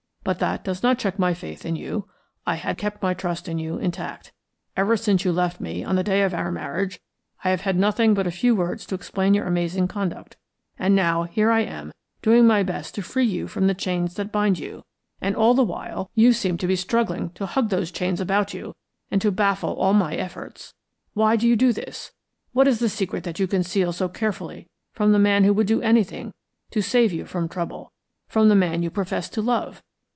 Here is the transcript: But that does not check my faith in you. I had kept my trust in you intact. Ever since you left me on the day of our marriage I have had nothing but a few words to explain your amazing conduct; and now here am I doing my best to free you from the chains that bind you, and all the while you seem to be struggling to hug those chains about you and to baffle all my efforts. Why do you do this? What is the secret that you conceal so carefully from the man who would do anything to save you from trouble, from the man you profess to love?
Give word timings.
But 0.23 0.37
that 0.37 0.63
does 0.63 0.83
not 0.83 0.99
check 0.99 1.17
my 1.17 1.33
faith 1.33 1.65
in 1.65 1.75
you. 1.75 2.07
I 2.45 2.53
had 2.53 2.77
kept 2.77 3.01
my 3.01 3.15
trust 3.15 3.49
in 3.49 3.57
you 3.57 3.79
intact. 3.79 4.31
Ever 4.77 4.95
since 4.95 5.25
you 5.25 5.31
left 5.31 5.59
me 5.59 5.83
on 5.83 5.95
the 5.95 6.03
day 6.03 6.21
of 6.21 6.31
our 6.31 6.51
marriage 6.51 6.99
I 7.43 7.49
have 7.49 7.61
had 7.61 7.75
nothing 7.75 8.13
but 8.13 8.27
a 8.27 8.31
few 8.31 8.55
words 8.55 8.85
to 8.85 8.95
explain 8.95 9.33
your 9.33 9.47
amazing 9.47 9.87
conduct; 9.87 10.37
and 10.77 10.95
now 10.95 11.23
here 11.23 11.49
am 11.49 11.89
I 11.89 11.91
doing 12.21 12.45
my 12.45 12.61
best 12.61 12.93
to 12.95 13.01
free 13.01 13.25
you 13.25 13.47
from 13.47 13.65
the 13.65 13.73
chains 13.73 14.13
that 14.13 14.31
bind 14.31 14.59
you, 14.59 14.83
and 15.19 15.35
all 15.35 15.55
the 15.55 15.63
while 15.63 16.11
you 16.13 16.33
seem 16.33 16.55
to 16.59 16.67
be 16.67 16.75
struggling 16.75 17.31
to 17.31 17.47
hug 17.47 17.69
those 17.69 17.89
chains 17.89 18.21
about 18.21 18.53
you 18.53 18.75
and 19.09 19.19
to 19.23 19.31
baffle 19.31 19.73
all 19.73 19.95
my 19.95 20.13
efforts. 20.13 20.75
Why 21.15 21.35
do 21.35 21.47
you 21.47 21.55
do 21.55 21.73
this? 21.73 22.11
What 22.53 22.67
is 22.67 22.77
the 22.77 22.89
secret 22.89 23.23
that 23.23 23.39
you 23.39 23.47
conceal 23.47 23.91
so 23.91 24.07
carefully 24.07 24.69
from 24.93 25.13
the 25.13 25.19
man 25.19 25.45
who 25.45 25.53
would 25.53 25.67
do 25.67 25.81
anything 25.81 26.31
to 26.69 26.83
save 26.83 27.11
you 27.11 27.25
from 27.25 27.49
trouble, 27.49 27.91
from 28.27 28.49
the 28.49 28.55
man 28.55 28.83
you 28.83 28.91
profess 28.91 29.27
to 29.29 29.41
love? 29.41 29.81